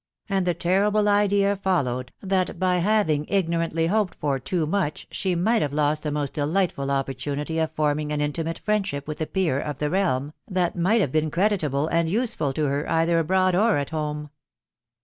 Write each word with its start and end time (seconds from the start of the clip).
and 0.27 0.47
the 0.47 0.55
terrible 0.55 1.07
idea 1.07 1.55
fol 1.55 1.83
lowed, 1.83 2.11
that 2.23 2.57
by 2.57 2.79
having 2.79 3.23
•ignorantly 3.27 3.87
hoped 3.87 4.15
for 4.15 4.39
too 4.39 4.65
much 4.65 5.05
she 5.11 5.35
might 5.35 5.61
have 5.61 5.73
lost 5.73 6.07
a 6.07 6.11
moat 6.11 6.33
delightful 6.33 6.89
opportunity 6.89 7.59
of 7.59 7.69
forming 7.73 8.11
an 8.11 8.19
intimate 8.19 8.57
friendship 8.57 9.07
with 9.07 9.21
a 9.21 9.27
peer 9.27 9.59
of 9.59 9.77
the 9.77 9.91
realm, 9.91 10.33
that 10.49 10.75
might 10.75 11.01
have 11.01 11.11
been 11.11 11.29
creditable 11.29 11.87
and 11.89 12.09
useful 12.09 12.51
to 12.51 12.65
her, 12.65 12.89
either 12.89 13.19
abroad 13.19 13.53
or 13.53 13.77
at 13.77 13.91
home. 13.91 14.31